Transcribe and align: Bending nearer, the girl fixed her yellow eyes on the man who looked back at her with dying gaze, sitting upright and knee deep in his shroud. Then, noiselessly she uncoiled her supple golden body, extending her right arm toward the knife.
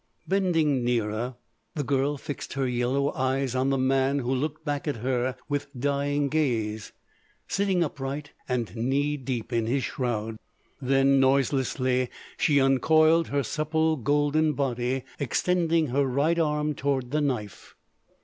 Bending 0.27 0.83
nearer, 0.83 1.35
the 1.75 1.83
girl 1.83 2.17
fixed 2.17 2.53
her 2.53 2.67
yellow 2.67 3.13
eyes 3.13 3.53
on 3.53 3.69
the 3.69 3.77
man 3.77 4.17
who 4.17 4.33
looked 4.33 4.65
back 4.65 4.87
at 4.87 4.95
her 4.95 5.35
with 5.47 5.67
dying 5.79 6.27
gaze, 6.27 6.91
sitting 7.47 7.83
upright 7.83 8.31
and 8.49 8.75
knee 8.75 9.15
deep 9.15 9.53
in 9.53 9.67
his 9.67 9.83
shroud. 9.83 10.37
Then, 10.81 11.19
noiselessly 11.19 12.09
she 12.35 12.59
uncoiled 12.59 13.27
her 13.27 13.43
supple 13.43 13.95
golden 13.95 14.53
body, 14.53 15.03
extending 15.19 15.89
her 15.89 16.07
right 16.07 16.39
arm 16.39 16.73
toward 16.73 17.11
the 17.11 17.21
knife. 17.21 17.75